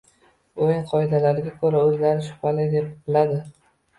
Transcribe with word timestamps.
Oʻyin 0.67 0.79
qoidalarida 0.93 1.51
koʻra 1.59 1.83
oʻzlari 1.89 2.25
shubhali 2.29 2.65
deb 2.75 2.87
biladi 3.11 3.37